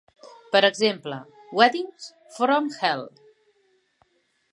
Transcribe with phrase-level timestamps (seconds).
[0.53, 1.19] Per exemple,
[1.59, 2.07] "Weddings
[2.39, 3.07] from Hell".